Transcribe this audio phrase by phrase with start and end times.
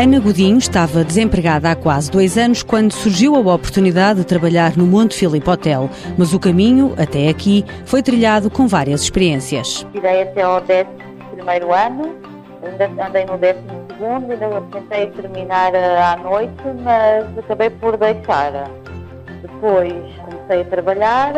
[0.00, 4.86] Ana Godinho estava desempregada há quase dois anos quando surgiu a oportunidade de trabalhar no
[4.86, 9.84] Monte Filipe Hotel, mas o caminho, até aqui, foi trilhado com várias experiências.
[9.92, 10.86] Tirei até ao 11
[11.32, 12.14] primeiro ano,
[13.04, 13.56] andei no 12
[13.88, 18.70] segundo, ainda tentei terminar eh, à noite, mas acabei por deixar.
[19.42, 19.92] Depois
[20.24, 21.32] comecei a trabalhar,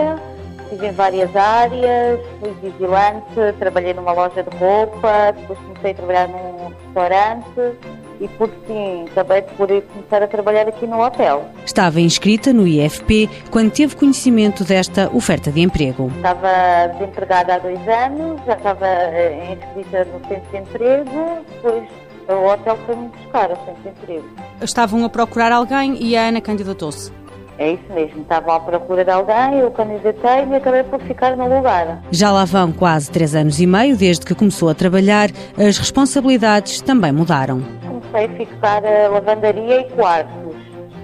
[0.70, 6.28] estive em várias áreas, fui vigilante, trabalhei numa loja de roupa, depois comecei a trabalhar
[6.28, 7.78] num restaurante
[8.20, 11.44] e por fim acabei por começar a trabalhar aqui no hotel.
[11.64, 16.10] Estava inscrita no IFP quando teve conhecimento desta oferta de emprego.
[16.16, 21.88] Estava desempregada há dois anos, já estava eh, inscrita no centro de emprego, depois
[22.28, 24.28] o hotel foi-me buscar ao centro de emprego.
[24.60, 27.19] Estavam a procurar alguém e a Ana candidatou-se.
[27.60, 31.44] É isso mesmo, estava à procura de alguém, eu candidatei e acabei por ficar no
[31.44, 32.02] lugar.
[32.10, 36.80] Já lá vão quase três anos e meio desde que começou a trabalhar, as responsabilidades
[36.80, 37.62] também mudaram.
[37.86, 40.56] Comecei a fixar a lavandaria e quartos,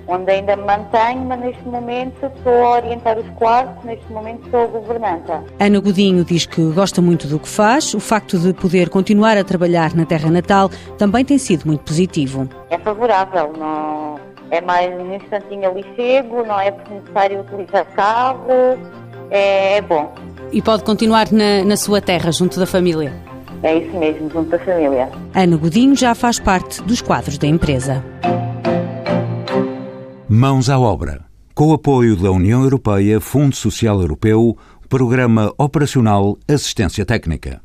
[0.09, 4.63] onde ainda me mantenho, mas neste momento estou a orientar os quartos, neste momento sou
[4.63, 5.45] a governanta.
[5.61, 9.45] Ana Godinho diz que gosta muito do que faz, o facto de poder continuar a
[9.45, 12.49] trabalhar na terra natal também tem sido muito positivo.
[12.71, 18.79] É favorável, não é mais um instantinho ali chego, não é necessário utilizar carro,
[19.31, 20.15] é, é bom.
[20.53, 23.13] E pode continuar na, na sua terra, junto da família?
[23.63, 25.11] É isso mesmo, junto da família.
[25.35, 28.05] Ana Godinho já faz parte dos quadros da empresa.
[30.29, 31.25] Mãos à obra.
[31.55, 34.57] Com o apoio da União Europeia, Fundo Social Europeu,
[34.89, 37.63] Programa Operacional Assistência Técnica.